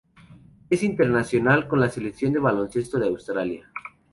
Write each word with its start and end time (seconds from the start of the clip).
Es 0.71 0.81
internacional 0.81 1.67
con 1.67 1.79
la 1.79 1.87
Selección 1.91 2.33
de 2.33 2.39
baloncesto 2.39 2.97
de 2.97 3.05
Australia. 3.07 3.71